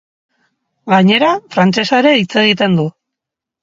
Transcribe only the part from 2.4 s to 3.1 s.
egiten du.